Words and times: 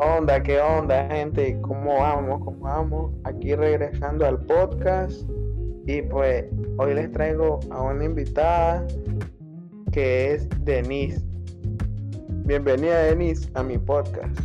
onda? 0.00 0.42
¿Qué 0.42 0.60
onda, 0.60 1.06
gente? 1.08 1.60
¿Cómo 1.60 1.98
vamos? 1.98 2.42
¿Cómo 2.44 2.60
vamos? 2.60 3.12
Aquí 3.24 3.54
regresando 3.54 4.26
al 4.26 4.38
podcast. 4.46 5.22
Y 5.86 6.02
pues 6.02 6.46
hoy 6.78 6.94
les 6.94 7.12
traigo 7.12 7.60
a 7.70 7.82
una 7.82 8.04
invitada 8.04 8.86
que 9.92 10.34
es 10.34 10.48
Denise. 10.64 11.22
Bienvenida, 12.46 13.02
Denise, 13.02 13.50
a 13.54 13.62
mi 13.62 13.76
podcast. 13.78 14.40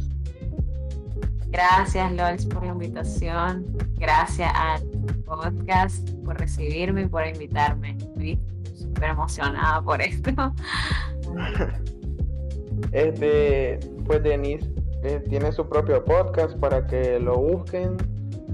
Gracias, 1.48 2.12
Lols, 2.12 2.46
por 2.48 2.66
la 2.66 2.74
invitación. 2.74 3.66
Gracias 3.98 4.52
al 4.54 4.84
podcast 5.26 6.10
por 6.26 6.38
recibirme 6.38 7.04
y 7.04 7.08
por 7.08 7.26
invitarme. 7.26 7.98
Estoy 7.98 8.40
súper 8.74 9.12
emocionada 9.12 9.82
por 9.82 10.02
esto. 10.02 10.32
Este, 12.92 13.80
pues 14.06 14.22
Denise 14.22 14.75
eh, 15.06 15.20
tiene 15.30 15.52
su 15.52 15.70
propio 15.70 16.04
podcast 16.04 16.58
para 16.58 16.88
que 16.88 17.20
lo 17.20 17.38
busquen. 17.38 17.98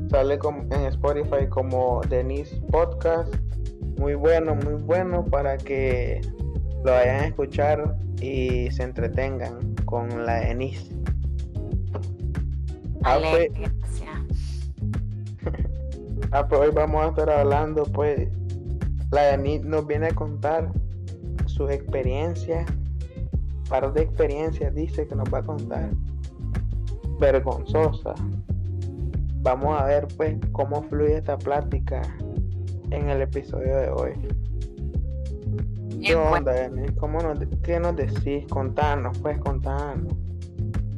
Sale 0.09 0.37
en 0.71 0.81
Spotify 0.87 1.47
como 1.49 2.01
Denise 2.09 2.57
Podcast. 2.71 3.33
Muy 3.97 4.15
bueno, 4.15 4.55
muy 4.55 4.73
bueno 4.73 5.23
para 5.23 5.57
que 5.57 6.19
lo 6.83 6.91
vayan 6.91 7.21
a 7.21 7.27
escuchar 7.27 7.95
y 8.19 8.69
se 8.71 8.83
entretengan 8.83 9.75
con 9.85 10.25
la 10.25 10.41
Denise. 10.41 10.93
Ah, 13.03 13.19
pues, 13.31 13.49
ah, 16.31 16.47
pues, 16.47 16.61
hoy 16.61 16.69
vamos 16.73 17.05
a 17.05 17.09
estar 17.09 17.29
hablando, 17.29 17.83
pues, 17.83 18.27
la 19.11 19.23
Denise 19.23 19.65
nos 19.65 19.87
viene 19.87 20.07
a 20.07 20.15
contar 20.15 20.71
sus 21.45 21.71
experiencias, 21.71 22.65
par 23.69 23.93
de 23.93 24.01
experiencias 24.01 24.75
dice 24.75 25.07
que 25.07 25.15
nos 25.15 25.33
va 25.33 25.39
a 25.39 25.43
contar, 25.43 25.89
vergonzosa. 27.21 28.13
Vamos 29.43 29.79
a 29.79 29.85
ver, 29.85 30.07
pues, 30.17 30.35
cómo 30.51 30.83
fluye 30.83 31.17
esta 31.17 31.37
plática 31.37 32.01
en 32.89 33.09
el 33.09 33.21
episodio 33.21 33.77
de 33.77 33.89
hoy. 33.89 34.13
¿Qué 36.03 36.15
onda, 36.15 36.51
Denise? 36.51 36.95
¿Cómo 36.95 37.19
nos, 37.19 37.39
¿Qué 37.63 37.79
nos 37.79 37.95
decís? 37.95 38.45
Contanos, 38.49 39.17
pues, 39.19 39.39
contanos. 39.39 40.13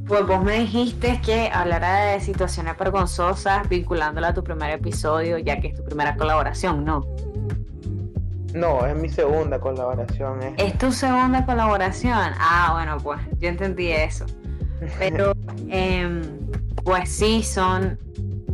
Pues 0.07 0.25
vos 0.27 0.43
me 0.43 0.59
dijiste 0.59 1.21
que 1.23 1.49
hablara 1.53 2.05
de 2.05 2.19
situaciones 2.19 2.77
vergonzosas 2.77 3.67
vinculándola 3.69 4.29
a 4.29 4.33
tu 4.33 4.43
primer 4.43 4.71
episodio, 4.71 5.37
ya 5.37 5.59
que 5.59 5.67
es 5.67 5.75
tu 5.75 5.83
primera 5.83 6.15
colaboración, 6.17 6.83
¿no? 6.83 7.05
No, 8.53 8.85
es 8.85 8.95
mi 8.95 9.09
segunda 9.09 9.59
colaboración. 9.59 10.43
¿Es, 10.43 10.53
¿Es 10.57 10.77
tu 10.77 10.91
segunda 10.91 11.45
colaboración? 11.45 12.31
Ah, 12.37 12.71
bueno, 12.73 12.97
pues 13.01 13.19
yo 13.39 13.49
entendí 13.49 13.91
eso. 13.91 14.25
Pero, 14.99 15.33
em, 15.69 16.21
pues 16.83 17.09
sí, 17.09 17.43
son 17.43 17.97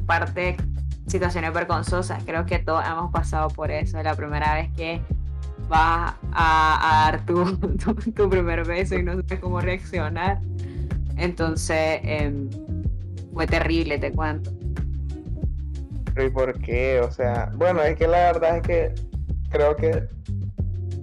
parte 0.06 0.58
situaciones 1.08 1.54
vergonzosas. 1.54 2.24
Creo 2.24 2.46
que 2.46 2.60
todos 2.60 2.86
hemos 2.86 3.12
pasado 3.12 3.50
por 3.50 3.72
eso. 3.72 3.98
Es 3.98 4.04
la 4.04 4.16
primera 4.16 4.56
vez 4.56 4.70
que 4.76 5.02
vas 5.68 6.14
a, 6.32 7.12
dar 7.12 7.26
tu, 7.26 7.58
tu 8.12 8.30
primer 8.30 8.66
beso 8.66 8.96
y 8.96 9.04
no 9.04 9.14
sabes 9.14 9.40
cómo 9.40 9.60
reaccionar. 9.60 10.40
Entonces, 11.18 12.00
em, 12.04 12.50
fue 13.34 13.46
terrible, 13.46 13.98
te 13.98 14.12
cuento. 14.12 14.52
¿Pero 16.14 16.28
y 16.28 16.30
por 16.30 16.60
qué? 16.60 17.02
O 17.02 17.12
sea, 17.12 17.52
bueno, 17.56 17.82
es 17.82 17.98
que 17.98 18.08
la 18.08 18.32
verdad 18.32 18.58
es 18.58 18.64
que 18.64 18.96
creo 19.50 19.76
que 19.76 20.08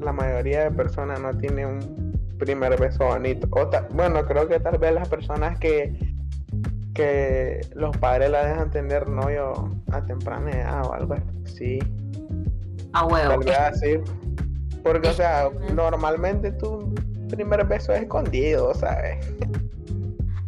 la 0.00 0.12
mayoría 0.12 0.64
de 0.64 0.70
personas 0.70 1.20
no 1.20 1.36
tiene 1.36 1.66
un 1.66 2.05
primer 2.38 2.78
beso 2.78 3.04
bonito. 3.04 3.48
O 3.50 3.70
bueno, 3.94 4.24
creo 4.26 4.48
que 4.48 4.60
tal 4.60 4.78
vez 4.78 4.92
las 4.92 5.08
personas 5.08 5.58
que, 5.58 5.98
que 6.94 7.60
los 7.74 7.96
padres 7.96 8.30
la 8.30 8.46
dejan 8.46 8.70
tener 8.70 9.08
novio 9.08 9.70
a 9.92 10.04
temprana 10.04 10.50
edad 10.50 10.86
o 10.86 10.92
algo 10.92 11.16
así. 11.44 11.78
A 12.92 13.06
huevo. 13.06 13.28
Tal 13.30 13.38
vez 13.40 13.58
así. 13.58 14.00
Porque, 14.82 15.08
o 15.08 15.12
sea, 15.12 15.50
normalmente 15.74 16.52
tu 16.52 16.94
primer 17.28 17.66
beso 17.66 17.92
es 17.92 18.02
escondido, 18.02 18.72
¿sabes? 18.74 19.26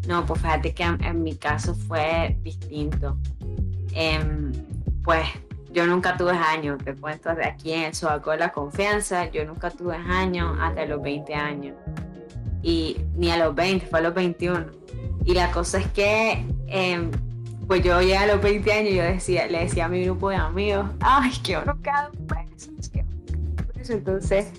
No, 0.07 0.25
pues 0.25 0.41
fíjate 0.41 0.73
que 0.73 0.85
en, 0.85 1.23
mi 1.23 1.35
caso 1.35 1.75
fue 1.75 2.39
distinto. 2.43 3.19
Em, 3.93 4.53
pues 5.03 5.27
yo 5.79 5.87
nunca 5.87 6.17
tuve 6.17 6.33
años, 6.33 6.83
te 6.85 6.93
cuento 6.97 7.33
de 7.37 7.45
aquí 7.45 7.73
en 7.73 7.85
el 7.85 7.95
Sobaco 7.95 8.33
de 8.33 8.39
la 8.39 8.51
Confianza, 8.51 9.31
yo 9.31 9.45
nunca 9.45 9.71
tuve 9.71 9.95
años 9.95 10.59
hasta 10.61 10.85
los 10.87 11.01
20 11.01 11.33
años. 11.37 11.77
Y 12.63 12.97
ni 13.15 13.31
a 13.31 13.37
los 13.37 13.55
20, 13.55 13.87
fue 13.87 14.01
a 14.01 14.03
los 14.03 14.13
21. 14.13 14.67
Y 15.25 15.35
la 15.35 15.53
cosa 15.53 15.79
es 15.79 15.87
que, 15.93 16.45
em, 16.67 17.13
pues 17.69 17.85
yo 17.85 18.03
ya 18.03 18.23
a 18.23 18.27
los 18.27 18.43
20 18.43 18.73
años, 18.73 18.93
yo 18.93 19.05
decía, 19.05 19.47
le 19.47 19.61
decía 19.61 19.85
a 19.85 19.89
mi 19.89 20.03
grupo 20.05 20.31
de 20.31 20.37
amigos, 20.37 20.91
ay, 20.99 21.31
que 21.45 21.53
yo 21.53 21.65
no 21.65 21.81
quedo 21.81 22.11
que 22.93 23.05
Entonces, 23.93 24.53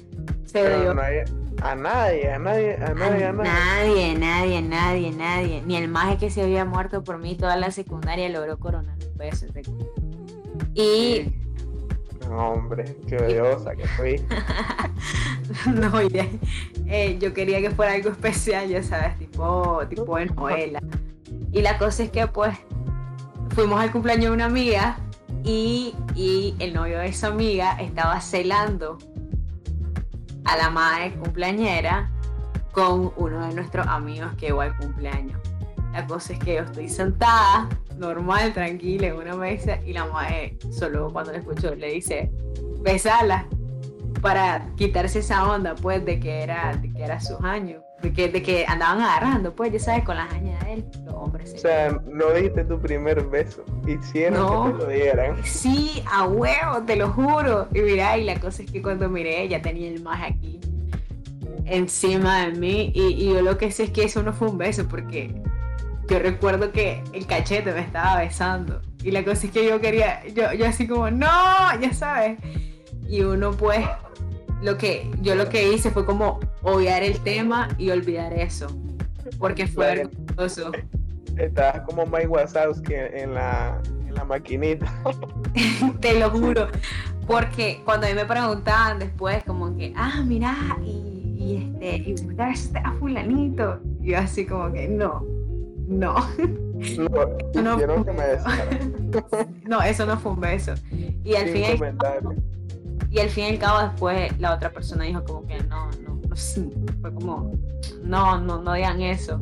se 0.46 0.80
dio. 0.80 0.92
A 0.92 0.96
nadie, 0.96 2.32
a 2.32 2.40
nadie, 2.40 2.76
a 2.76 2.94
nadie, 2.94 3.26
a 3.26 3.34
nadie. 3.34 4.16
Nadie, 4.16 4.62
nadie, 4.62 5.12
nadie, 5.12 5.62
Ni 5.66 5.76
el 5.76 5.90
maje 5.90 6.18
que 6.18 6.32
se 6.32 6.44
había 6.44 6.64
muerto 6.64 7.04
por 7.04 7.18
mí 7.18 7.36
toda 7.36 7.58
la 7.58 7.72
secundaria 7.72 8.30
logró 8.30 8.58
coronar 8.58 8.96
un 9.06 9.18
beso. 9.18 9.48
Y. 10.80 11.34
No, 12.30 12.52
hombre, 12.52 12.96
qué 13.08 13.18
odiosa 13.18 13.76
que 13.76 13.86
fui. 13.88 14.24
no, 15.66 15.92
eh, 16.00 17.18
yo 17.20 17.34
quería 17.34 17.60
que 17.60 17.72
fuera 17.72 17.94
algo 17.94 18.10
especial, 18.10 18.70
ya 18.70 18.82
sabes, 18.82 19.18
tipo, 19.18 19.82
tipo 19.90 20.16
de 20.16 20.28
novela. 20.28 20.80
Y 21.52 21.62
la 21.62 21.78
cosa 21.78 22.04
es 22.04 22.12
que, 22.12 22.28
pues, 22.28 22.58
fuimos 23.50 23.82
al 23.82 23.92
cumpleaños 23.92 24.26
de 24.28 24.32
una 24.32 24.46
amiga 24.46 25.00
y, 25.44 25.96
y 26.16 26.56
el 26.60 26.74
novio 26.74 27.00
de 27.00 27.08
esa 27.08 27.28
amiga 27.28 27.76
estaba 27.82 28.22
celando 28.22 29.00
a 30.46 30.56
la 30.56 30.70
madre 30.70 31.14
cumpleañera 31.16 32.10
con 32.72 33.12
uno 33.18 33.48
de 33.48 33.54
nuestros 33.54 33.86
amigos 33.88 34.32
que 34.38 34.48
igual 34.48 34.78
cumpleaños. 34.78 35.40
La 35.92 36.08
cosa 36.08 36.34
es 36.34 36.40
que 36.40 36.56
yo 36.56 36.62
estoy 36.62 36.88
sentada, 36.88 37.68
normal, 38.00 38.54
tranquila, 38.54 39.08
en 39.08 39.16
una 39.16 39.36
mesa, 39.36 39.80
y 39.86 39.94
la 39.94 40.06
madre, 40.06 40.58
solo 40.72 41.12
cuando 41.12 41.32
la 41.32 41.40
escuchó, 41.40 41.76
le 41.76 41.92
dice, 41.94 42.32
besala, 42.82 43.46
para 44.22 44.68
quitarse 44.76 45.20
esa 45.20 45.50
onda, 45.50 45.76
pues, 45.76 46.04
de 46.06 46.20
que 46.20 46.42
era, 46.42 46.76
de 46.76 46.92
que 46.92 47.04
era 47.04 47.20
sus 47.20 47.40
años, 47.42 47.82
de 48.02 48.12
que, 48.12 48.30
de 48.30 48.42
que 48.42 48.66
andaban 48.68 49.02
agarrando, 49.02 49.54
pues, 49.54 49.72
ya 49.72 49.80
sabes, 49.80 50.04
con 50.04 50.18
las 50.18 50.32
añas 50.34 50.64
de 50.66 50.74
él, 50.74 50.86
los 51.06 51.14
hombres. 51.14 51.54
O 51.54 51.58
sea, 51.58 52.02
no 52.06 52.32
diste 52.32 52.64
tu 52.66 52.80
primer 52.80 53.24
beso, 53.26 53.64
hicieron 53.88 54.72
que 54.72 54.78
te 54.78 54.84
lo 54.84 54.90
dieran. 54.90 55.38
Sí, 55.44 56.04
a 56.12 56.28
huevo, 56.28 56.82
te 56.86 56.96
lo 56.96 57.10
juro. 57.12 57.68
Y 57.74 57.82
mira, 57.82 58.18
y 58.18 58.24
la 58.24 58.40
cosa 58.40 58.64
es 58.64 58.72
que 58.72 58.82
cuando 58.82 59.10
miré, 59.10 59.44
ella 59.44 59.62
tenía 59.62 59.90
el 59.90 60.02
más 60.02 60.22
aquí, 60.24 60.60
encima 61.66 62.46
de 62.46 62.54
mí, 62.54 62.92
y, 62.94 63.08
y 63.14 63.34
yo 63.34 63.42
lo 63.42 63.58
que 63.58 63.72
sé 63.72 63.84
es 63.84 63.92
que 63.92 64.04
eso 64.04 64.24
no 64.24 64.34
fue 64.34 64.50
un 64.50 64.58
beso, 64.58 64.88
porque 64.88 65.34
yo 66.10 66.20
recuerdo 66.20 66.72
que 66.72 67.04
el 67.14 67.26
cachete 67.26 67.72
me 67.72 67.82
estaba 67.82 68.22
besando. 68.22 68.82
Y 69.04 69.12
la 69.12 69.24
cosa 69.24 69.48
es 69.48 69.54
que 69.54 69.66
yo 69.66 69.80
quería, 69.80 70.26
yo, 70.28 70.52
yo 70.54 70.66
así 70.66 70.88
como, 70.88 71.10
no, 71.10 71.28
ya 71.80 71.94
sabes. 71.94 72.40
Y 73.08 73.22
uno 73.22 73.52
pues 73.52 73.86
lo 74.62 74.78
que 74.78 75.10
yo 75.22 75.36
lo 75.36 75.50
que 75.50 75.72
hice 75.72 75.90
fue 75.92 76.06
como 76.06 76.40
obviar 76.64 77.04
el 77.04 77.20
tema 77.22 77.70
y 77.78 77.90
olvidar 77.92 78.34
eso, 78.34 78.68
porque 79.38 79.68
fue 79.68 79.86
vergonzoso. 79.96 80.72
Estabas 81.38 81.82
como 81.82 82.06
Mike 82.06 82.28
Wazowski 82.28 82.94
en 82.94 83.34
la, 83.34 83.82
en 84.06 84.14
la 84.14 84.26
maquinita. 84.26 84.94
Te 86.02 86.20
lo 86.20 86.30
juro, 86.30 86.68
porque 87.26 87.82
cuando 87.86 88.08
a 88.08 88.10
mí 88.10 88.16
me 88.16 88.26
preguntaban 88.26 89.00
después 89.00 89.44
como 89.46 89.76
que, 89.78 89.94
ah, 89.96 90.22
mira, 90.26 90.56
y, 90.84 91.38
y 91.40 91.78
este, 91.80 91.96
y 92.10 92.80
a 92.84 92.92
fulanito, 93.00 93.80
y 94.02 94.12
yo 94.12 94.18
así 94.18 94.46
como 94.46 94.74
que, 94.74 94.90
no, 94.90 95.24
no. 95.90 96.16
No, 97.56 97.78
no, 97.78 98.06
que 98.06 98.12
me 98.12 98.24
no, 99.68 99.82
eso 99.82 100.06
no 100.06 100.18
fue 100.18 100.32
un 100.32 100.40
beso. 100.40 100.74
Y 101.24 101.36
al 101.36 101.50
fin 101.50 101.64
y 103.12 103.20
al 103.20 103.30
fin 103.30 103.46
y 103.46 103.48
al 103.50 103.60
cabo 103.60 103.82
después 103.82 104.40
la 104.40 104.54
otra 104.54 104.72
persona 104.72 105.04
dijo 105.06 105.24
como 105.24 105.48
que 105.48 105.58
no, 105.64 105.90
no, 106.06 106.20
no 106.30 106.36
fue 107.02 107.14
como, 107.14 107.52
no, 108.04 108.40
no, 108.40 108.62
no 108.62 108.74
digan 108.74 109.02
eso. 109.02 109.42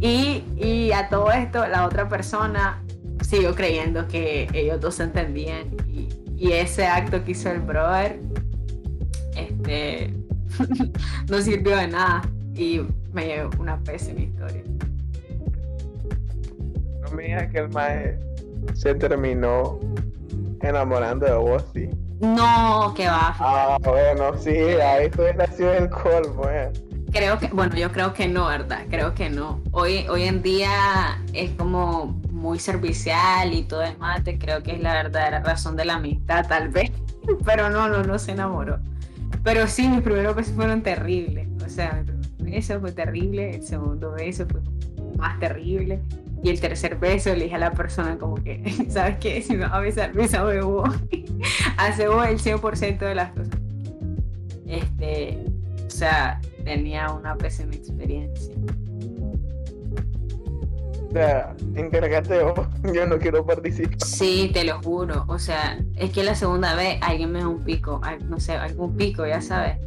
Y, 0.00 0.44
y 0.56 0.92
a 0.92 1.08
todo 1.08 1.30
esto 1.30 1.66
la 1.66 1.86
otra 1.86 2.08
persona 2.08 2.82
siguió 3.20 3.54
creyendo 3.54 4.08
que 4.08 4.48
ellos 4.52 4.80
dos 4.80 4.96
se 4.96 5.04
entendían 5.04 5.68
y, 5.88 6.08
y 6.36 6.52
ese 6.52 6.86
acto 6.86 7.22
que 7.24 7.32
hizo 7.32 7.50
el 7.50 7.60
brother 7.60 8.20
este, 9.36 10.14
no 11.28 11.40
sirvió 11.40 11.76
de 11.76 11.88
nada 11.88 12.22
y 12.54 12.80
me 13.12 13.26
llevó 13.26 13.50
una 13.58 13.78
pésima 13.80 14.20
historia. 14.20 14.62
No 17.10 17.16
me 17.16 17.24
digas 17.24 17.50
que 17.50 17.58
el 17.58 17.68
mae 17.70 18.18
se 18.74 18.94
terminó 18.94 19.78
enamorando 20.62 21.26
de 21.26 21.34
vos, 21.34 21.64
sí. 21.72 21.88
No, 22.20 22.94
que 22.96 23.06
va. 23.06 23.36
Ah, 23.38 23.78
bueno, 23.82 24.36
sí, 24.38 24.50
ahí 24.50 25.10
fue 25.10 25.34
nació 25.34 25.72
el 25.72 25.90
colmo, 25.90 26.48
eh. 26.48 26.72
Creo 27.12 27.38
que, 27.38 27.48
bueno, 27.48 27.76
yo 27.76 27.92
creo 27.92 28.12
que 28.12 28.26
no, 28.26 28.46
¿verdad? 28.46 28.84
Creo 28.90 29.14
que 29.14 29.30
no. 29.30 29.60
Hoy, 29.70 30.06
hoy 30.08 30.24
en 30.24 30.42
día 30.42 31.22
es 31.32 31.50
como 31.52 32.20
muy 32.30 32.58
servicial 32.58 33.52
y 33.52 33.62
todo 33.62 33.82
el 33.82 33.96
mate, 33.98 34.38
creo 34.38 34.62
que 34.62 34.72
es 34.72 34.80
la 34.80 34.94
verdadera 34.94 35.40
razón 35.40 35.76
de 35.76 35.84
la 35.84 35.94
amistad, 35.94 36.46
tal 36.48 36.68
vez. 36.68 36.90
Pero 37.44 37.70
no, 37.70 37.88
no, 37.88 38.02
no 38.02 38.18
se 38.18 38.32
enamoró. 38.32 38.78
Pero 39.42 39.66
sí, 39.66 39.88
mis 39.88 40.02
primeros 40.02 40.34
besos 40.34 40.54
fueron 40.54 40.82
terribles. 40.82 41.48
O 41.64 41.68
sea, 41.68 42.02
mi 42.06 42.12
primer 42.36 42.54
beso 42.54 42.80
fue 42.80 42.92
terrible, 42.92 43.56
el 43.56 43.62
segundo 43.62 44.12
beso 44.12 44.46
fue 44.46 44.60
más 45.16 45.38
terrible. 45.38 46.00
Y 46.42 46.50
el 46.50 46.60
tercer 46.60 46.96
beso 46.96 47.34
le 47.34 47.44
dije 47.44 47.56
a 47.56 47.58
la 47.58 47.72
persona 47.72 48.18
como 48.18 48.36
que, 48.36 48.62
¿sabes 48.88 49.16
qué? 49.18 49.42
Si 49.42 49.54
me 49.54 49.64
vas 49.64 49.72
a 49.72 49.80
besar, 49.80 50.12
besame 50.12 50.60
vos. 50.60 50.88
Hace 51.76 52.08
vos 52.08 52.26
el 52.26 52.38
100% 52.38 52.98
de 52.98 53.14
las 53.14 53.30
cosas. 53.32 53.58
Este, 54.66 55.44
o 55.86 55.90
sea, 55.90 56.40
tenía 56.64 57.10
una 57.12 57.36
pésima 57.36 57.74
experiencia. 57.74 58.54
O 61.08 61.12
sea, 61.12 61.54
encárgate 61.74 62.42
vos, 62.42 62.68
yo 62.94 63.06
no 63.06 63.18
quiero 63.18 63.44
participar. 63.46 64.00
Sí, 64.04 64.50
te 64.52 64.64
lo 64.64 64.82
juro. 64.82 65.24
O 65.28 65.38
sea, 65.38 65.78
es 65.96 66.10
que 66.10 66.22
la 66.22 66.34
segunda 66.34 66.74
vez 66.74 66.98
alguien 67.00 67.32
me 67.32 67.38
dio 67.38 67.50
un 67.50 67.64
pico, 67.64 68.00
no 68.28 68.38
sé, 68.38 68.52
algún 68.52 68.96
pico, 68.96 69.26
ya 69.26 69.40
sabes. 69.40 69.78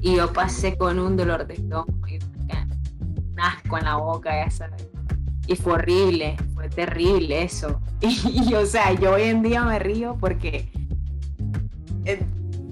Y 0.00 0.16
yo 0.16 0.32
pasé 0.32 0.78
con 0.78 0.98
un 0.98 1.16
dolor 1.16 1.46
de 1.46 1.54
estómago 1.54 2.08
y 2.08 2.18
un 2.18 3.40
asco 3.40 3.78
en 3.78 3.84
la 3.84 3.96
boca, 3.96 4.44
ya 4.44 4.50
sabes. 4.50 4.86
Y 5.50 5.56
fue 5.56 5.72
horrible, 5.72 6.36
fue 6.54 6.68
terrible 6.68 7.42
eso. 7.42 7.80
Y, 8.00 8.54
o 8.54 8.64
sea, 8.64 8.92
yo 8.92 9.14
hoy 9.14 9.22
en 9.22 9.42
día 9.42 9.64
me 9.64 9.80
río 9.80 10.16
porque. 10.20 10.70
eh, 12.04 12.22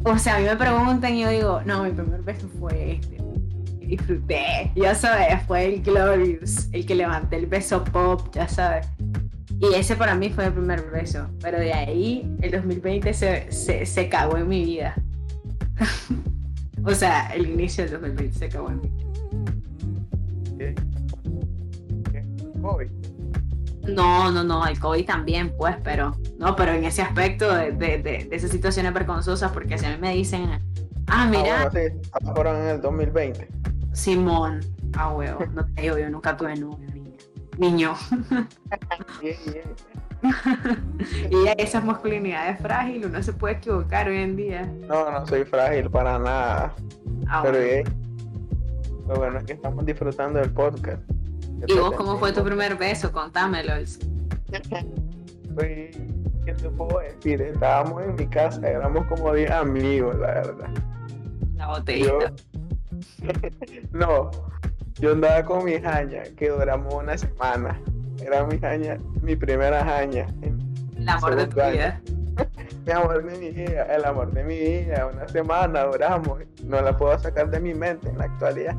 o 0.04 0.16
sea, 0.16 0.36
a 0.36 0.38
mí 0.38 0.44
me 0.44 0.56
preguntan 0.56 1.12
y 1.16 1.22
yo 1.22 1.28
digo, 1.28 1.60
no, 1.66 1.82
mi 1.82 1.90
primer 1.90 2.22
beso 2.22 2.48
fue 2.60 2.92
este. 2.92 3.18
Y 3.80 3.86
disfruté, 3.96 4.70
ya 4.76 4.94
sabes, 4.94 5.42
fue 5.48 5.74
el 5.74 5.82
Glorious, 5.82 6.68
el 6.72 6.86
que 6.86 6.94
levanté 6.94 7.36
el 7.36 7.46
beso 7.46 7.82
pop, 7.82 8.32
ya 8.32 8.46
sabes. 8.46 8.86
Y 9.60 9.74
ese 9.74 9.96
para 9.96 10.14
mí 10.14 10.30
fue 10.30 10.46
el 10.46 10.52
primer 10.52 10.88
beso. 10.88 11.26
Pero 11.42 11.58
de 11.58 11.72
ahí, 11.72 12.32
el 12.40 12.52
2020 12.52 13.12
se, 13.12 13.50
se, 13.50 13.84
se 13.86 14.08
cagó 14.08 14.36
en 14.36 14.48
mi 14.48 14.64
vida. 14.64 14.94
o 16.84 16.94
sea, 16.94 17.26
el 17.34 17.48
inicio 17.48 17.82
del 17.84 17.94
2020 17.94 18.38
se 18.38 18.48
cagó 18.48 18.70
en 18.70 18.80
mi 18.82 18.88
vida. 18.88 19.04
¿Qué? 20.58 20.74
COVID. 22.60 22.88
No, 23.88 24.30
no, 24.30 24.44
no, 24.44 24.66
el 24.66 24.78
COVID 24.78 25.06
también, 25.06 25.54
pues, 25.56 25.76
pero 25.82 26.14
no, 26.38 26.54
pero 26.56 26.72
en 26.72 26.84
ese 26.84 27.00
aspecto 27.00 27.54
de, 27.54 27.72
de, 27.72 27.98
de, 27.98 28.24
de 28.24 28.36
esas 28.36 28.50
situaciones 28.50 28.92
vergonzosas, 28.92 29.50
porque 29.52 29.78
si 29.78 29.86
a 29.86 29.90
mí 29.90 29.96
me 29.98 30.12
dicen, 30.12 30.50
ah, 30.50 30.60
Ah, 31.10 31.26
mira, 31.26 31.70
bueno, 31.70 31.70
sí, 31.72 32.08
ah, 32.12 32.34
fueron 32.34 32.56
en 32.56 32.68
el 32.68 32.80
2020. 32.80 33.48
Simón, 33.92 34.60
ah, 34.94 35.10
huevo, 35.12 35.44
no 35.54 35.64
te 35.64 35.82
digo, 35.82 35.98
yo 35.98 36.10
nunca 36.10 36.36
tuve 36.36 36.54
novio, 36.56 36.86
niña. 36.92 37.16
Niño. 37.56 37.94
Bien, 39.20 39.36
bien. 39.46 39.64
y 41.30 41.44
ya 41.44 41.52
esa 41.52 41.80
masculinidad 41.80 42.50
es 42.50 42.60
frágil, 42.60 43.06
uno 43.06 43.22
se 43.22 43.32
puede 43.32 43.54
equivocar 43.54 44.08
hoy 44.08 44.18
en 44.18 44.36
día. 44.36 44.66
No, 44.86 45.10
no 45.10 45.26
soy 45.26 45.44
frágil 45.44 45.90
para 45.90 46.18
nada. 46.18 46.74
Ah, 47.26 47.40
Pero 47.42 47.58
bueno. 47.58 47.72
bien. 47.72 48.08
Lo 49.08 49.14
bueno 49.16 49.38
es 49.38 49.44
que 49.44 49.52
estamos 49.54 49.86
disfrutando 49.86 50.40
del 50.40 50.50
podcast. 50.52 51.02
¿Y 51.66 51.74
vos 51.74 51.92
cómo 51.92 52.18
fue 52.18 52.32
tu 52.32 52.44
primer 52.44 52.76
beso? 52.76 53.10
Contámelo. 53.12 53.74
Pues, 55.54 55.96
¿qué 56.44 56.52
te 56.52 56.70
puedo 56.70 57.00
decir? 57.00 57.42
Estábamos 57.42 58.02
en 58.04 58.14
mi 58.14 58.26
casa, 58.26 58.66
éramos 58.68 59.06
como 59.06 59.32
10 59.32 59.50
amigos, 59.50 60.16
la 60.16 60.26
verdad. 60.26 60.68
La 61.56 61.64
Yo, 61.64 61.70
botellita. 61.70 62.32
no, 63.92 64.30
yo 65.00 65.12
andaba 65.12 65.44
con 65.44 65.64
mi 65.64 65.80
jaña, 65.80 66.22
que 66.36 66.48
duramos 66.50 66.94
una 66.94 67.18
semana. 67.18 67.80
Era 68.20 68.44
mi 68.44 68.58
jaña, 68.58 68.98
mi 69.22 69.36
primera 69.36 69.84
jaña. 69.84 70.26
El 70.96 71.08
amor 71.08 71.36
de 71.36 71.46
tu 71.46 71.56
vida. 71.56 72.00
Mi 72.86 72.92
amor 72.92 73.24
de 73.24 73.38
mi 73.38 73.50
vida, 73.50 73.82
el 73.94 74.04
amor 74.04 74.32
de 74.32 74.44
mi 74.44 74.58
vida. 74.58 75.06
Una 75.12 75.28
semana 75.28 75.84
duramos. 75.84 76.40
No 76.64 76.80
la 76.80 76.96
puedo 76.96 77.18
sacar 77.18 77.50
de 77.50 77.60
mi 77.60 77.74
mente 77.74 78.08
en 78.08 78.18
la 78.18 78.24
actualidad. 78.24 78.76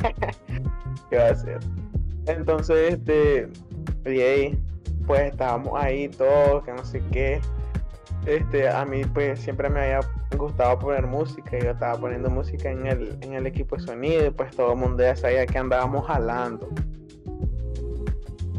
¿Qué 1.10 1.16
va 1.16 1.28
a 1.28 1.30
hacer? 1.30 1.58
Entonces, 2.26 2.94
este, 2.94 3.48
y 4.04 4.20
ahí, 4.20 4.58
pues 5.06 5.32
estábamos 5.32 5.72
ahí 5.76 6.08
todos, 6.08 6.64
que 6.64 6.72
no 6.72 6.84
sé 6.84 7.02
qué. 7.12 7.40
Este, 8.26 8.68
a 8.68 8.84
mí 8.84 9.04
pues 9.04 9.38
siempre 9.38 9.70
me 9.70 9.80
había 9.80 10.00
gustado 10.36 10.76
poner 10.80 11.06
música 11.06 11.56
yo 11.58 11.70
estaba 11.70 11.96
poniendo 11.96 12.28
música 12.28 12.68
en 12.68 12.84
el, 12.88 13.16
en 13.20 13.34
el 13.34 13.46
equipo 13.46 13.76
de 13.76 13.82
sonido 13.82 14.26
y 14.26 14.30
pues 14.30 14.54
todo 14.56 14.72
el 14.72 14.78
mundo 14.78 15.04
ya 15.04 15.14
sabía 15.14 15.46
que 15.46 15.58
andábamos 15.58 16.06
jalando. 16.06 16.68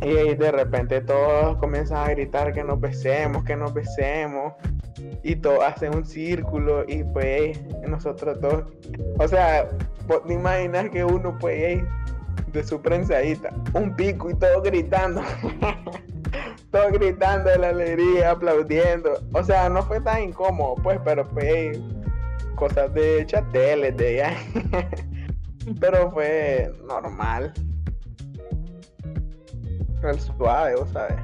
Y 0.01 0.09
ahí 0.09 0.35
de 0.35 0.51
repente 0.51 1.01
todos 1.01 1.57
comienzan 1.57 1.97
a 1.97 2.11
gritar 2.11 2.53
que 2.53 2.63
nos 2.63 2.79
besemos, 2.79 3.43
que 3.43 3.55
nos 3.55 3.73
besemos. 3.73 4.53
Y 5.23 5.35
todos 5.35 5.63
hacen 5.63 5.95
un 5.95 6.05
círculo 6.05 6.85
y 6.87 7.03
pues 7.03 7.59
nosotros 7.87 8.39
todos, 8.39 8.65
o 9.19 9.27
sea, 9.27 9.67
te 10.25 10.33
imaginas 10.33 10.89
que 10.89 11.03
uno 11.03 11.37
pues 11.39 11.83
de 12.51 12.63
su 12.63 12.81
prensadita, 12.81 13.53
un 13.73 13.95
pico 13.95 14.29
y 14.29 14.35
todo 14.35 14.61
gritando. 14.61 15.21
todo 16.71 16.91
gritando 16.91 17.49
de 17.49 17.57
la 17.57 17.69
alegría, 17.69 18.31
aplaudiendo. 18.31 19.21
O 19.33 19.43
sea, 19.43 19.69
no 19.69 19.81
fue 19.83 20.01
tan 20.01 20.23
incómodo, 20.23 20.75
pues, 20.83 20.99
pero 21.03 21.25
fue 21.25 21.79
cosas 22.55 22.93
de 22.93 23.25
chateles, 23.25 23.95
de 23.97 24.17
ya. 24.17 24.35
pero 25.79 26.11
fue 26.11 26.71
normal. 26.87 27.53
El 30.03 30.19
suave, 30.19 30.75
vos 30.75 30.89
sabes. 30.91 31.17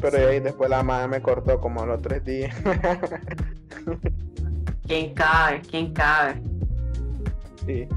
Pero 0.00 0.28
ahí 0.28 0.40
después 0.40 0.70
la 0.70 0.82
madre 0.82 1.08
me 1.08 1.22
cortó 1.22 1.60
como 1.60 1.82
a 1.82 1.86
los 1.86 2.02
tres 2.02 2.24
días. 2.24 2.54
¿Quién 4.86 5.14
cabe? 5.14 5.62
¿Quién 5.68 5.92
cabe? 5.92 6.40
sí. 7.66 7.88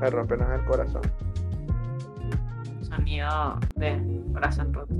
Me 0.00 0.10
rompieron 0.10 0.52
el 0.52 0.64
corazón. 0.64 1.02
Sonido 2.82 3.58
de 3.76 4.00
corazón 4.32 4.72
roto. 4.72 4.94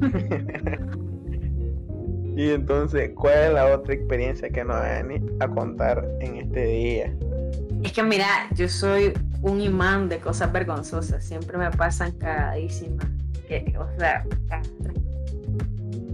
y 2.36 2.50
entonces, 2.50 3.12
¿cuál 3.14 3.38
es 3.38 3.52
la 3.52 3.66
otra 3.74 3.94
experiencia 3.94 4.50
que 4.50 4.64
nos 4.64 4.76
van 4.76 5.10
a 5.40 5.48
contar 5.48 6.04
en 6.20 6.36
este 6.36 6.64
día? 6.64 7.14
Es 7.82 7.92
que 7.92 8.02
mira, 8.02 8.26
yo 8.54 8.68
soy 8.68 9.12
un 9.42 9.60
imán 9.60 10.08
de 10.08 10.18
cosas 10.18 10.52
vergonzosas. 10.52 11.24
Siempre 11.24 11.58
me 11.58 11.70
pasan 11.70 12.12
cagadísimas. 12.12 13.06
Que, 13.48 13.74
o 13.78 13.88
sea, 13.98 14.24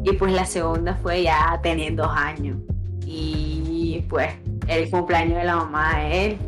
y 0.05 0.13
pues 0.13 0.33
la 0.33 0.45
segunda 0.45 0.95
fue 0.95 1.23
ya 1.23 1.59
teniendo 1.63 2.03
dos 2.03 2.13
años. 2.15 2.59
Y 3.07 4.05
pues 4.09 4.35
el 4.69 4.91
cumpleaños 4.91 5.39
de 5.39 5.45
la 5.45 5.57
mamá 5.57 5.99
de 5.99 6.27
él. 6.27 6.39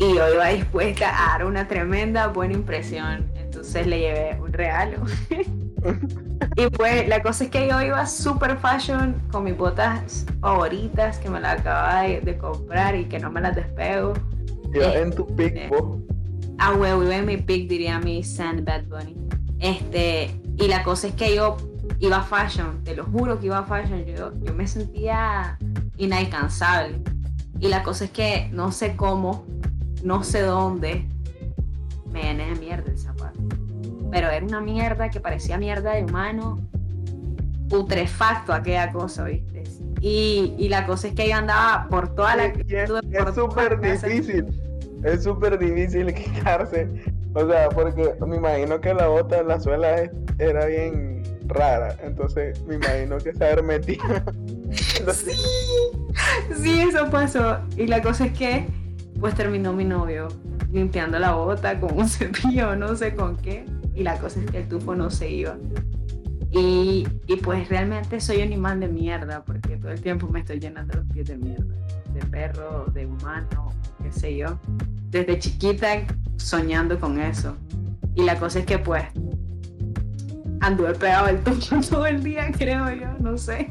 Y 0.00 0.14
yo 0.14 0.32
iba 0.32 0.48
dispuesta 0.48 1.10
a 1.10 1.32
dar 1.32 1.44
una 1.44 1.68
tremenda 1.68 2.28
buena 2.28 2.54
impresión. 2.54 3.30
Entonces 3.34 3.86
le 3.86 4.00
llevé 4.00 4.40
un 4.40 4.50
regalo. 4.50 4.96
y 6.56 6.66
pues 6.68 7.06
la 7.06 7.22
cosa 7.22 7.44
es 7.44 7.50
que 7.50 7.68
yo 7.68 7.82
iba 7.82 8.06
super 8.06 8.56
fashion 8.56 9.20
con 9.30 9.44
mis 9.44 9.54
botas 9.54 10.24
favoritas 10.40 11.18
que 11.18 11.28
me 11.28 11.38
las 11.38 11.60
acababa 11.60 12.02
de, 12.04 12.22
de 12.22 12.38
comprar 12.38 12.96
y 12.96 13.04
que 13.04 13.18
no 13.18 13.30
me 13.30 13.42
las 13.42 13.54
despego. 13.54 14.14
Yo 14.72 14.80
Eh, 14.80 15.02
en 15.02 15.12
tu 15.12 15.26
pic, 15.36 15.54
eh. 15.54 15.70
Ah, 16.58 16.72
huevo, 16.72 17.02
iba 17.02 17.16
en 17.16 17.26
mi 17.26 17.36
pick, 17.36 17.68
diría 17.68 18.00
mi 18.00 18.24
Sand 18.24 18.64
Bad 18.64 18.84
Bunny. 18.84 19.14
Este, 19.58 20.30
y 20.56 20.68
la 20.68 20.82
cosa 20.82 21.08
es 21.08 21.14
que 21.14 21.36
yo 21.36 21.58
iba 21.98 22.22
fashion, 22.22 22.82
te 22.84 22.96
lo 22.96 23.04
juro 23.04 23.38
que 23.38 23.46
iba 23.46 23.62
fashion, 23.64 24.06
yo, 24.06 24.32
yo 24.40 24.54
me 24.54 24.66
sentía 24.66 25.58
inalcanzable. 25.98 27.02
Y 27.58 27.68
la 27.68 27.82
cosa 27.82 28.06
es 28.06 28.10
que 28.12 28.48
no 28.52 28.72
sé 28.72 28.96
cómo, 28.96 29.44
no 30.02 30.22
sé 30.22 30.42
dónde, 30.42 31.06
me 32.10 32.22
llené 32.22 32.54
de 32.54 32.60
mierda 32.60 32.90
el 32.90 32.98
zapato. 32.98 33.38
Pero 34.10 34.28
era 34.28 34.44
una 34.44 34.60
mierda 34.60 35.08
que 35.10 35.20
parecía 35.20 35.58
mierda 35.58 35.92
de 35.92 36.04
humano, 36.04 36.58
putrefacto 37.68 38.52
aquella 38.52 38.90
cosa, 38.90 39.24
¿viste? 39.24 39.64
Y, 40.00 40.54
y 40.58 40.68
la 40.68 40.86
cosa 40.86 41.08
es 41.08 41.14
que 41.14 41.28
yo 41.28 41.36
andaba 41.36 41.86
por 41.88 42.14
toda 42.14 42.34
la... 42.36 42.46
Y 42.48 42.74
es 42.74 42.90
súper 43.34 43.80
difícil. 43.80 44.46
Es 45.04 45.22
súper 45.22 45.58
difícil 45.58 46.12
quitarse. 46.14 46.88
O 47.34 47.46
sea, 47.46 47.68
porque 47.68 48.14
me 48.26 48.36
imagino 48.36 48.80
que 48.80 48.92
la 48.92 49.08
bota 49.08 49.42
la 49.42 49.60
suela 49.60 50.10
era 50.38 50.66
bien 50.66 51.22
rara. 51.46 51.96
Entonces 52.02 52.60
me 52.66 52.76
imagino 52.76 53.18
que 53.18 53.32
se 53.34 53.44
haber 53.44 53.62
metido. 53.62 54.04
Entonces, 54.98 55.36
Sí, 56.50 56.62
sí, 56.62 56.80
eso 56.80 57.10
pasó. 57.10 57.58
Y 57.76 57.86
la 57.86 58.02
cosa 58.02 58.26
es 58.26 58.32
que, 58.36 58.66
pues 59.20 59.34
terminó 59.34 59.72
mi 59.72 59.84
novio 59.84 60.28
limpiando 60.72 61.18
la 61.18 61.34
bota 61.34 61.78
con 61.78 61.96
un 61.96 62.08
cepillo, 62.08 62.74
no 62.74 62.96
sé 62.96 63.14
con 63.14 63.36
qué. 63.36 63.64
Y 63.94 64.02
la 64.02 64.18
cosa 64.18 64.40
es 64.40 64.50
que 64.50 64.58
el 64.58 64.68
tufo 64.68 64.94
no 64.94 65.10
se 65.10 65.30
iba. 65.30 65.56
Y, 66.52 67.06
y 67.26 67.36
pues 67.36 67.68
realmente 67.68 68.20
soy 68.20 68.42
un 68.42 68.52
imán 68.52 68.80
de 68.80 68.88
mierda, 68.88 69.44
porque 69.44 69.76
todo 69.76 69.92
el 69.92 70.00
tiempo 70.00 70.26
me 70.28 70.40
estoy 70.40 70.58
llenando 70.58 70.94
los 70.96 71.06
pies 71.12 71.26
de 71.26 71.36
mierda. 71.36 71.74
De 72.14 72.20
perro, 72.26 72.86
de 72.92 73.06
humano, 73.06 73.72
qué 74.02 74.10
sé 74.10 74.36
yo. 74.36 74.58
Desde 75.10 75.38
chiquita 75.38 75.88
soñando 76.36 76.98
con 76.98 77.20
eso. 77.20 77.56
Y 78.14 78.24
la 78.24 78.36
cosa 78.36 78.60
es 78.60 78.66
que 78.66 78.78
pues 78.78 79.04
anduve 80.60 80.94
pegado 80.94 81.28
el 81.28 81.40
tuyo 81.40 81.80
todo 81.90 82.06
el 82.06 82.22
día, 82.22 82.50
creo 82.56 82.90
yo, 82.92 83.12
no 83.20 83.36
sé. 83.36 83.70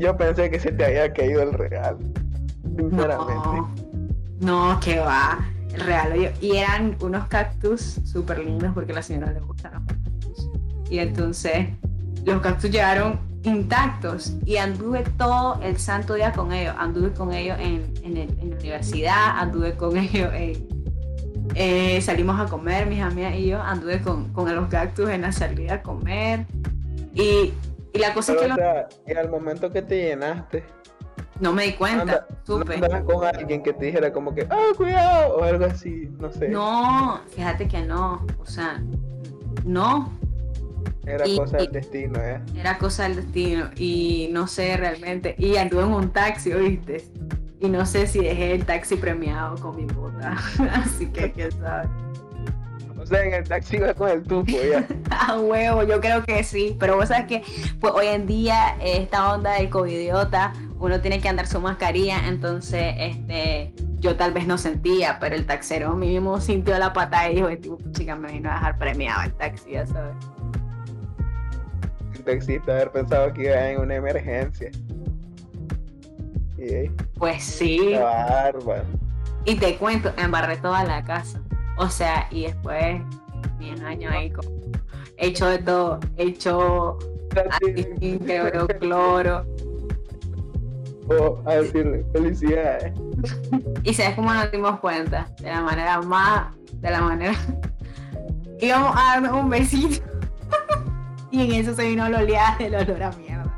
Yo 0.00 0.16
pensé 0.16 0.50
que 0.50 0.58
se 0.58 0.72
te 0.72 0.84
había 0.84 1.12
caído 1.12 1.42
el 1.42 1.52
regalo. 1.52 1.98
Sinceramente. 2.76 3.48
No, 4.40 4.74
no 4.74 4.80
que 4.80 4.98
va. 4.98 5.38
El 5.72 5.80
regalo 5.80 6.30
Y 6.40 6.56
eran 6.56 6.96
unos 7.00 7.26
cactus 7.28 8.00
súper 8.04 8.38
lindos 8.38 8.72
porque 8.72 8.92
a 8.92 8.96
la 8.96 9.02
señora 9.02 9.32
le 9.32 9.40
gustan 9.40 9.74
los 9.74 9.82
cactus. 9.84 10.50
Y 10.90 10.98
entonces 10.98 11.68
los 12.24 12.40
cactus 12.40 12.70
llegaron 12.70 13.20
intactos 13.42 14.36
y 14.44 14.56
anduve 14.56 15.04
todo 15.16 15.60
el 15.62 15.78
santo 15.78 16.14
día 16.14 16.32
con 16.32 16.52
ellos. 16.52 16.74
Anduve 16.78 17.12
con 17.12 17.32
ellos 17.32 17.58
en, 17.60 17.92
en, 18.02 18.50
la 18.50 18.56
universidad, 18.56 19.38
anduve 19.38 19.74
con 19.76 19.96
ellos 19.96 20.30
en, 20.34 20.76
eh, 21.54 22.00
salimos 22.00 22.38
a 22.40 22.46
comer, 22.46 22.86
mis 22.86 23.00
amigas 23.00 23.34
y 23.34 23.46
yo, 23.46 23.62
anduve 23.62 24.00
con, 24.02 24.32
con 24.32 24.54
los 24.54 24.68
cactus 24.68 25.10
en 25.10 25.22
la 25.22 25.32
salida 25.32 25.74
a 25.74 25.82
comer. 25.82 26.46
Y, 27.14 27.52
y 27.92 27.98
la 27.98 28.12
cosa 28.12 28.32
es 28.32 28.40
que... 28.40 28.52
O 28.52 28.54
sea, 28.54 28.88
en 29.06 29.18
el 29.18 29.28
momento 29.28 29.70
que 29.72 29.82
te 29.82 29.96
llenaste... 29.96 30.64
No 31.40 31.52
me 31.52 31.64
di 31.64 31.72
cuenta, 31.74 32.26
supe. 32.44 32.78
No 32.78 33.04
con 33.04 33.24
alguien 33.24 33.62
que 33.62 33.72
te 33.72 33.86
dijera 33.86 34.12
como 34.12 34.34
que, 34.34 34.46
ah, 34.50 34.72
cuidado, 34.76 35.36
o 35.36 35.44
algo 35.44 35.66
así, 35.66 36.10
no 36.18 36.32
sé. 36.32 36.48
No, 36.48 37.20
fíjate 37.34 37.68
que 37.68 37.82
no, 37.82 38.24
o 38.38 38.46
sea, 38.46 38.82
no, 39.64 40.10
era 41.06 41.24
cosa 41.36 41.58
del 41.58 41.70
destino, 41.70 42.20
¿eh? 42.20 42.40
Era 42.56 42.78
cosa 42.78 43.04
del 43.04 43.16
destino 43.16 43.70
y 43.76 44.28
no 44.32 44.48
sé 44.48 44.76
realmente. 44.76 45.36
Y 45.38 45.56
anduve 45.56 45.82
en 45.82 45.92
un 45.92 46.10
taxi, 46.10 46.52
¿oíste? 46.52 47.04
Y 47.60 47.68
no 47.68 47.86
sé 47.86 48.08
si 48.08 48.18
dejé 48.18 48.52
el 48.52 48.66
taxi 48.66 48.96
premiado 48.96 49.56
con 49.56 49.76
mi 49.76 49.84
bota. 49.84 50.36
Así 50.74 51.06
que 51.06 51.30
quién 51.30 51.52
sabe. 51.52 51.88
O 52.98 53.06
sea, 53.06 53.24
en 53.24 53.34
el 53.34 53.48
taxi 53.48 53.76
iba 53.76 53.94
con 53.94 54.10
el 54.10 54.24
tufo 54.24 54.50
ya. 54.50 54.84
A 55.10 55.38
huevo, 55.38 55.84
yo 55.84 56.00
creo 56.00 56.24
que 56.24 56.42
sí. 56.42 56.76
Pero 56.78 56.96
vos 56.96 57.08
sabes 57.08 57.26
que 57.26 57.42
pues, 57.78 57.94
hoy 57.94 58.08
en 58.08 58.26
día 58.26 58.76
esta 58.80 59.32
onda 59.32 59.52
del 59.52 59.70
covidiota, 59.70 60.52
uno 60.78 61.00
tiene 61.00 61.20
que 61.20 61.28
andar 61.28 61.46
su 61.46 61.60
mascarilla, 61.60 62.28
entonces 62.28 62.94
este 62.98 63.72
yo 63.98 64.16
tal 64.16 64.32
vez 64.32 64.46
no 64.46 64.58
sentía, 64.58 65.18
pero 65.18 65.34
el 65.34 65.46
taxero 65.46 65.94
mínimo 65.94 66.40
sintió 66.40 66.78
la 66.78 66.92
patada 66.92 67.30
y 67.30 67.36
dijo, 67.36 67.78
chica, 67.92 68.14
me 68.14 68.32
vino 68.32 68.50
a 68.50 68.54
dejar 68.54 68.78
premiado 68.78 69.22
el 69.22 69.32
taxi, 69.34 69.72
ya 69.72 69.86
sabes 69.86 70.14
taxista 72.26 72.72
haber 72.72 72.90
pensado 72.90 73.32
que 73.32 73.44
iba 73.44 73.70
en 73.70 73.80
una 73.80 73.94
emergencia. 73.94 74.70
¿Y 76.58 76.88
Pues 77.18 77.42
sí. 77.42 77.94
Bárbaro. 77.94 78.84
Y 79.46 79.54
te 79.54 79.76
cuento, 79.76 80.12
embarré 80.18 80.56
toda 80.58 80.84
la 80.84 81.02
casa. 81.04 81.40
O 81.78 81.88
sea, 81.88 82.26
y 82.30 82.46
después, 82.46 83.00
10 83.58 83.80
años 83.82 84.12
ahí, 84.12 84.30
como, 84.30 84.50
hecho 85.16 85.46
de 85.46 85.58
todo, 85.58 86.00
hecho 86.16 86.98
cloro, 88.26 88.66
cloro. 88.80 89.46
A 91.44 91.54
decirle, 91.54 92.04
felicidades. 92.12 92.92
y 93.84 93.94
sabes 93.94 94.16
cómo 94.16 94.34
nos 94.34 94.50
dimos 94.50 94.80
cuenta, 94.80 95.28
de 95.40 95.48
la 95.48 95.60
manera 95.60 96.00
más, 96.02 96.52
de 96.72 96.90
la 96.90 97.00
manera, 97.00 97.34
íbamos 98.60 98.96
a 98.96 99.20
darnos 99.20 99.32
un 99.32 99.48
besito 99.48 100.04
y 101.30 101.42
en 101.42 101.52
eso 101.60 101.74
se 101.74 101.88
vino 101.88 102.08
la 102.08 102.18
oleada 102.18 102.56
del 102.58 102.74
olor 102.74 103.02
a 103.04 103.12
mierda. 103.12 103.56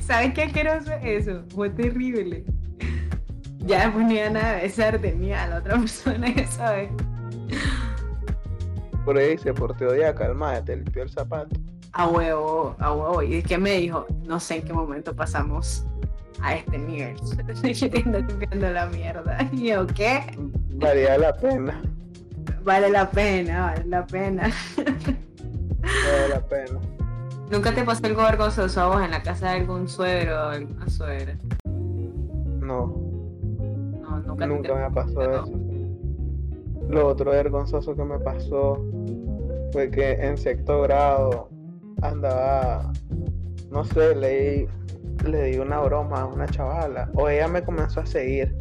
¿Sabes 0.00 0.32
qué 0.34 0.44
asqueroso 0.44 0.92
es 1.02 1.26
eso? 1.26 1.42
Fue 1.54 1.70
terrible. 1.70 2.44
Ya 3.58 3.86
después 3.86 4.06
ni 4.06 4.18
a 4.20 4.30
nada 4.30 4.56
de 4.56 4.62
besarte 4.62 5.14
ni 5.14 5.32
a 5.32 5.48
la 5.48 5.58
otra 5.58 5.76
persona, 5.78 6.28
¿sabes? 6.48 6.90
Por 9.04 9.18
ahí 9.18 9.36
se 9.38 9.52
porteó 9.52 9.94
ya, 9.96 10.14
calma, 10.14 10.62
te 10.64 10.76
limpió 10.76 11.02
el 11.02 11.10
zapato. 11.10 11.56
A 11.92 12.06
huevo, 12.06 12.76
a 12.78 12.92
huevo. 12.92 13.22
Y 13.22 13.34
es 13.36 13.44
que 13.44 13.58
me 13.58 13.72
dijo, 13.72 14.06
no 14.24 14.38
sé 14.38 14.56
en 14.56 14.62
qué 14.62 14.72
momento 14.72 15.14
pasamos 15.14 15.84
a 16.42 16.56
este 16.56 16.78
nivel. 16.78 17.16
Estoy 17.64 18.02
limpiando 18.02 18.70
la 18.70 18.86
mierda. 18.86 19.38
Y 19.52 19.68
yo, 19.68 19.86
¿qué? 19.86 20.20
Valía 20.74 21.18
la 21.18 21.32
pena. 21.34 21.80
Vale 22.64 22.90
la 22.90 23.10
pena, 23.10 23.66
vale 23.66 23.84
la 23.86 24.06
pena. 24.06 24.50
Vale 24.76 26.28
la 26.28 26.40
pena. 26.40 26.80
¿Nunca 27.50 27.74
te 27.74 27.84
pasó 27.84 28.06
algo 28.06 28.22
vergonzoso 28.22 28.80
a 28.80 28.86
vos 28.86 29.02
en 29.02 29.10
la 29.10 29.22
casa 29.22 29.50
de 29.50 29.60
algún 29.60 29.88
suegro 29.88 30.34
o 30.34 30.48
alguna 30.50 30.88
suegra? 30.88 31.36
No. 32.60 32.96
No, 34.00 34.20
nunca, 34.26 34.46
nunca 34.46 34.74
me 34.74 34.94
pasó 34.94 35.22
eso. 35.22 35.52
Lo 36.88 37.08
otro 37.08 37.30
vergonzoso 37.30 37.94
que 37.94 38.04
me 38.04 38.18
pasó 38.18 38.84
fue 39.72 39.90
que 39.90 40.12
en 40.12 40.36
sexto 40.36 40.82
grado 40.82 41.48
andaba, 42.02 42.92
no 43.70 43.84
sé, 43.84 44.14
le, 44.14 44.68
le 45.24 45.44
di 45.44 45.58
una 45.58 45.80
broma 45.80 46.22
a 46.22 46.26
una 46.26 46.46
chavala 46.46 47.08
o 47.14 47.28
ella 47.28 47.48
me 47.48 47.62
comenzó 47.62 48.00
a 48.00 48.06
seguir. 48.06 48.54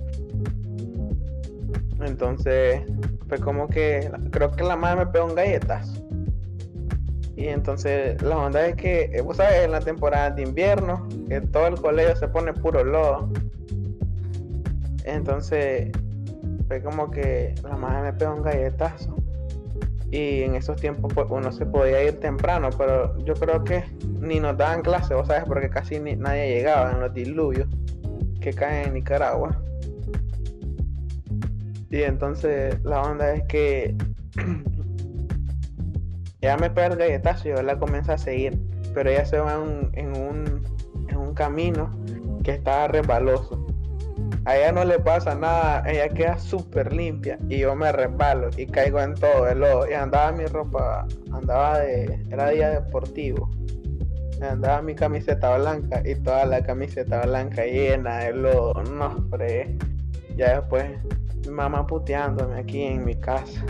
Entonces 2.00 2.82
fue 3.27 3.39
como 3.39 3.68
que 3.68 4.12
creo 4.32 4.51
que 4.51 4.63
la 4.63 4.75
madre 4.75 5.06
me 5.06 5.12
pegó 5.12 5.25
un 5.25 5.36
galletas 5.36 6.01
y 7.41 7.48
entonces 7.48 8.22
la 8.22 8.38
onda 8.38 8.68
es 8.68 8.75
que, 8.75 9.10
eh, 9.13 9.22
vos 9.22 9.38
sabes, 9.38 9.65
en 9.65 9.72
la 9.72 9.80
temporada 9.80 10.30
de 10.30 10.44
invierno, 10.44 11.08
que 11.27 11.41
todo 11.41 11.65
el 11.65 11.82
colegio 11.82 12.15
se 12.15 12.27
pone 12.27 12.53
puro 12.53 12.84
lodo. 12.84 13.32
Entonces 15.06 15.91
fue 16.68 16.84
como 16.84 17.10
que 17.10 17.56
la 17.63 17.75
madre 17.77 18.12
me 18.12 18.13
pegó 18.13 18.36
un 18.36 18.44
galletazo. 18.44 19.15
Y 20.12 20.44
en 20.44 20.56
esos 20.56 20.75
tiempos 20.75 21.13
pues, 21.13 21.27
uno 21.30 21.51
se 21.51 21.65
podía 21.65 22.03
ir 22.03 22.20
temprano, 22.20 22.70
pero 22.77 23.18
yo 23.20 23.34
creo 23.34 23.63
que 23.63 23.86
ni 24.20 24.41
nos 24.41 24.58
daban 24.58 24.82
clase, 24.82 25.13
vos 25.13 25.27
sabes, 25.27 25.46
porque 25.46 25.70
casi 25.70 26.00
ni, 26.00 26.18
nadie 26.18 26.56
llegaba 26.56 26.91
en 26.91 27.00
los 27.00 27.13
diluvios 27.13 27.68
que 28.41 28.51
caen 28.51 28.88
en 28.88 28.94
Nicaragua. 28.96 29.58
Y 31.89 32.03
entonces 32.03 32.82
la 32.84 33.01
onda 33.01 33.34
es 33.34 33.44
que 33.44 33.96
ella 36.41 36.58
me 36.58 36.70
pega 36.70 36.88
el 36.88 36.96
galletazo 36.98 37.48
y 37.48 37.51
yo 37.51 37.62
la 37.62 37.80
comienzo 37.80 38.12
a 38.12 38.18
seguir, 38.18 38.60
pero 38.94 39.10
ella 39.10 39.25
se 39.25 39.39
va 39.39 39.63
en, 39.94 40.18
un, 40.18 40.62
en 41.08 41.18
un 41.18 41.34
camino 41.34 41.89
que 42.44 42.51
está 42.51 42.88
resbaloso. 42.88 43.61
A 44.45 44.57
ella 44.57 44.71
no 44.71 44.83
le 44.86 45.00
pasa 45.00 45.36
nada, 45.36 45.83
ella 45.88 46.10
queda 46.10 46.38
súper 46.39 46.91
limpia 46.91 47.38
y 47.48 47.60
yo 47.60 47.75
me 47.75 47.91
resbalo 47.91 48.50
y 48.57 48.65
caigo 48.65 49.00
en 49.00 49.13
todo 49.13 49.48
el 49.48 49.60
lodo. 49.60 49.89
Y 49.89 49.93
andaba 49.93 50.31
mi 50.31 50.45
ropa, 50.45 51.07
andaba 51.31 51.79
de, 51.79 52.19
era 52.31 52.50
día 52.50 52.69
deportivo. 52.69 53.50
Andaba 54.41 54.81
mi 54.81 54.95
camiseta 54.95 55.55
blanca 55.57 56.01
y 56.03 56.15
toda 56.15 56.45
la 56.45 56.63
camiseta 56.63 57.21
blanca 57.21 57.63
llena 57.63 58.19
de 58.19 58.33
lodo. 58.33 58.81
No, 58.83 59.07
hombre. 59.07 59.77
Ya 60.36 60.60
después 60.60 60.86
mi 61.45 61.53
mamá 61.53 61.86
puteándome 61.86 62.60
aquí 62.60 62.81
en 62.81 63.05
mi 63.05 63.13
casa 63.15 63.63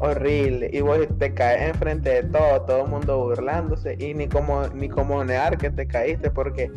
horrible 0.00 0.70
y 0.72 0.80
vos 0.80 0.98
te 1.18 1.34
caes 1.34 1.70
enfrente 1.70 2.10
de 2.10 2.22
todo, 2.24 2.62
todo 2.62 2.84
el 2.84 2.90
mundo 2.90 3.18
burlándose 3.18 3.96
y 3.98 4.14
ni 4.14 4.28
como 4.28 4.66
ni 4.68 4.88
como 4.88 5.24
near 5.24 5.58
que 5.58 5.70
te 5.70 5.86
caíste 5.86 6.30
porque 6.30 6.70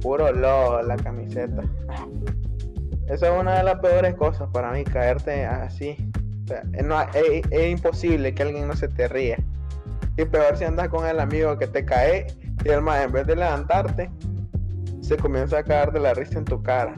puro 0.00 0.32
lodo 0.32 0.82
la 0.82 0.96
camiseta. 0.96 1.62
Eso 3.08 3.24
es 3.24 3.40
una 3.40 3.56
de 3.56 3.64
las 3.64 3.78
peores 3.80 4.14
cosas 4.16 4.50
para 4.52 4.70
mí, 4.70 4.84
caerte 4.84 5.46
así. 5.46 5.96
es, 7.50 7.70
imposible 7.70 8.34
que 8.34 8.42
alguien 8.42 8.68
no 8.68 8.76
se 8.76 8.88
te 8.88 9.08
ríe. 9.08 9.42
Y 10.18 10.26
peor 10.26 10.56
si 10.58 10.64
andas 10.64 10.88
con 10.88 11.06
el 11.06 11.18
amigo 11.18 11.56
que 11.56 11.66
te 11.66 11.84
cae 11.84 12.26
y 12.64 12.68
el 12.68 12.82
más 12.82 13.02
en 13.04 13.12
vez 13.12 13.26
de 13.26 13.36
levantarte, 13.36 14.10
se 15.00 15.16
comienza 15.16 15.58
a 15.58 15.62
caer 15.62 15.90
de 15.92 16.00
la 16.00 16.12
risa 16.12 16.38
en 16.38 16.44
tu 16.44 16.62
cara. 16.62 16.94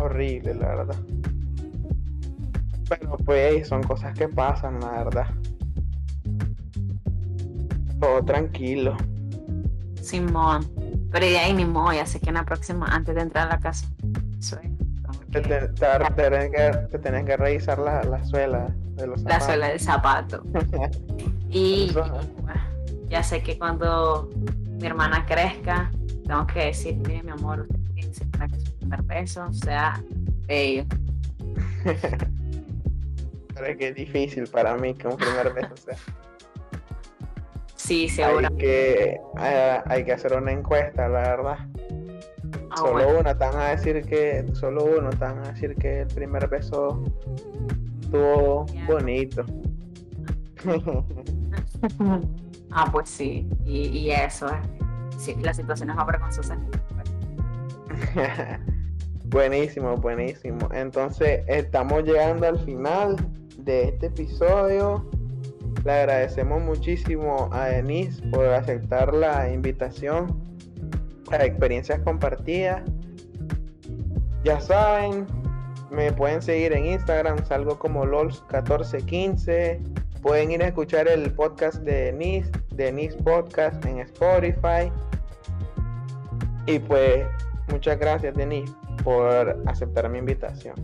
horrible, 0.00 0.54
la 0.54 0.68
verdad. 0.68 0.96
Pero 2.88 3.16
pues 3.18 3.68
son 3.68 3.82
cosas 3.82 4.16
que 4.16 4.28
pasan, 4.28 4.80
la 4.80 5.04
verdad. 5.04 5.26
Todo 8.00 8.24
tranquilo. 8.24 8.96
Simón. 10.00 10.66
Pero 11.12 11.26
ya 11.26 11.44
ahí 11.44 11.52
ni 11.52 11.66
modo, 11.66 11.92
ya 11.92 12.06
sé 12.06 12.18
que 12.18 12.30
en 12.30 12.34
la 12.36 12.44
próxima, 12.44 12.86
antes 12.86 13.14
de 13.14 13.20
entrar 13.20 13.48
a 13.48 13.56
la 13.56 13.60
casa, 13.60 13.86
te, 15.30 15.40
tenés 15.40 17.24
que, 17.24 17.36
revisar 17.36 17.78
la, 17.78 18.24
suela 18.24 18.66
de 18.94 19.06
los 19.06 19.20
zapatos. 19.20 19.38
La 19.38 19.40
suela 19.40 19.68
del 19.68 19.80
zapato. 19.80 20.42
y, 21.50 21.92
ya 23.08 23.22
sé 23.22 23.42
que 23.42 23.58
cuando 23.58 24.30
mi 24.80 24.86
hermana 24.86 25.24
crezca, 25.26 25.90
tengo 26.26 26.46
que 26.46 26.66
decir, 26.66 26.96
mire 26.96 27.22
mi 27.22 27.30
amor, 27.30 27.66
usted 27.96 28.26
tiene 28.30 28.48
que 28.48 28.60
su 28.60 28.72
primer 28.78 29.02
beso 29.02 29.52
sea 29.52 30.02
bello. 30.46 30.84
que 33.78 33.88
es 33.88 33.94
difícil 33.94 34.46
para 34.46 34.76
mí 34.76 34.94
que 34.94 35.08
un 35.08 35.16
primer 35.16 35.52
beso 35.52 35.76
sea. 35.76 35.96
Sí, 37.74 38.08
seguro. 38.08 38.48
Hay 38.48 38.56
que, 38.56 39.20
eh, 39.40 39.80
hay 39.86 40.04
que 40.04 40.12
hacer 40.12 40.34
una 40.34 40.52
encuesta, 40.52 41.08
la 41.08 41.20
verdad. 41.20 41.58
Solo 42.78 43.18
uno, 43.20 43.34
van 43.34 43.56
a 43.56 43.68
decir 43.70 44.02
que, 44.04 44.44
solo 44.54 44.84
uno, 44.84 45.10
van 45.18 45.38
a 45.38 45.52
decir 45.52 45.74
que 45.76 46.00
el 46.00 46.08
primer 46.08 46.48
beso 46.48 47.02
estuvo 48.00 48.66
bonito. 48.86 49.44
ah, 52.70 52.88
pues 52.90 53.08
sí, 53.08 53.48
y, 53.64 53.88
y 53.88 54.10
eso, 54.10 54.48
sí, 55.16 55.36
la 55.42 55.54
situación 55.54 55.90
es 55.90 55.96
más 55.96 56.06
vergonzosa. 56.06 56.58
buenísimo, 59.24 59.96
buenísimo. 59.96 60.68
Entonces, 60.72 61.42
estamos 61.46 62.04
llegando 62.04 62.46
al 62.46 62.58
final 62.60 63.16
de 63.58 63.88
este 63.88 64.06
episodio. 64.06 65.08
Le 65.84 65.92
agradecemos 65.92 66.62
muchísimo 66.62 67.48
a 67.52 67.66
Denise 67.66 68.20
por 68.30 68.46
aceptar 68.46 69.14
la 69.14 69.50
invitación 69.52 70.47
experiencias 71.32 72.00
compartidas. 72.00 72.82
Ya 74.44 74.60
saben, 74.60 75.26
me 75.90 76.12
pueden 76.12 76.42
seguir 76.42 76.72
en 76.72 76.86
Instagram, 76.86 77.44
salgo 77.46 77.78
como 77.78 78.04
LOLS1415. 78.04 79.80
Pueden 80.22 80.50
ir 80.50 80.62
a 80.62 80.68
escuchar 80.68 81.08
el 81.08 81.32
podcast 81.32 81.78
de 81.78 82.12
Denise, 82.12 82.50
Denise 82.70 83.16
Podcast 83.18 83.84
en 83.84 84.00
Spotify. 84.00 84.90
Y 86.66 86.78
pues, 86.80 87.26
muchas 87.70 87.98
gracias, 87.98 88.34
Denise, 88.34 88.72
por 89.02 89.62
aceptar 89.66 90.08
mi 90.08 90.18
invitación 90.18 90.74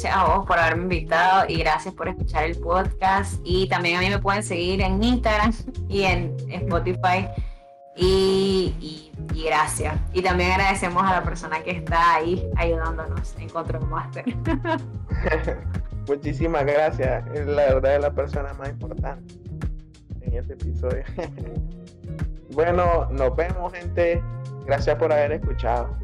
gracias 0.00 0.16
a 0.16 0.36
vos 0.36 0.46
por 0.46 0.56
haberme 0.56 0.82
invitado 0.82 1.44
y 1.48 1.58
gracias 1.58 1.92
por 1.92 2.08
escuchar 2.08 2.44
el 2.44 2.56
podcast. 2.58 3.40
Y 3.42 3.68
también 3.68 3.96
a 3.96 4.00
mí 4.00 4.08
me 4.08 4.18
pueden 4.20 4.44
seguir 4.44 4.80
en 4.80 5.02
Instagram 5.02 5.52
y 5.88 6.02
en 6.02 6.36
Spotify. 6.48 7.28
Y, 8.00 9.10
gracias. 9.44 9.96
Y 10.12 10.22
también 10.22 10.52
agradecemos 10.52 11.02
a 11.02 11.12
la 11.12 11.24
persona 11.24 11.62
que 11.62 11.72
está 11.72 12.14
ahí 12.14 12.48
ayudándonos 12.56 13.34
en 13.38 13.48
Control 13.48 13.86
Master. 13.88 14.24
Muchísimas 16.08 16.64
gracias. 16.64 17.24
Es 17.34 17.46
la 17.46 17.74
verdad 17.74 17.96
es 17.96 18.02
la 18.02 18.12
persona 18.12 18.54
más 18.54 18.70
importante 18.70 19.34
en 20.20 20.34
este 20.34 20.54
episodio. 20.54 21.02
bueno, 22.52 23.08
nos 23.10 23.34
vemos 23.34 23.72
gente. 23.72 24.22
Gracias 24.64 24.96
por 24.96 25.12
haber 25.12 25.32
escuchado. 25.32 25.96